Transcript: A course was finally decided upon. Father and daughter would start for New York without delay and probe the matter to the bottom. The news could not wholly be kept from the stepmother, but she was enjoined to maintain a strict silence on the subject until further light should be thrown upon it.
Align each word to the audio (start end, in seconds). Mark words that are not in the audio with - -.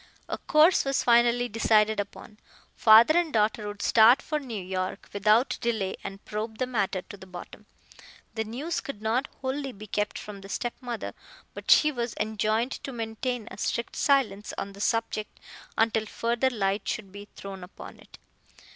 A 0.27 0.39
course 0.39 0.83
was 0.83 1.03
finally 1.03 1.47
decided 1.47 1.99
upon. 1.99 2.39
Father 2.75 3.15
and 3.15 3.31
daughter 3.31 3.67
would 3.67 3.83
start 3.83 4.19
for 4.19 4.39
New 4.39 4.59
York 4.65 5.07
without 5.13 5.59
delay 5.61 5.95
and 6.03 6.25
probe 6.25 6.57
the 6.57 6.65
matter 6.65 7.03
to 7.03 7.17
the 7.17 7.27
bottom. 7.27 7.67
The 8.33 8.43
news 8.43 8.79
could 8.81 8.99
not 9.03 9.27
wholly 9.41 9.71
be 9.71 9.85
kept 9.85 10.17
from 10.17 10.41
the 10.41 10.49
stepmother, 10.49 11.13
but 11.53 11.69
she 11.69 11.91
was 11.91 12.15
enjoined 12.19 12.71
to 12.83 12.91
maintain 12.91 13.47
a 13.51 13.59
strict 13.59 13.95
silence 13.95 14.55
on 14.57 14.73
the 14.73 14.81
subject 14.81 15.39
until 15.77 16.07
further 16.07 16.49
light 16.49 16.87
should 16.87 17.11
be 17.11 17.27
thrown 17.35 17.63
upon 17.63 17.99
it. 17.99 18.17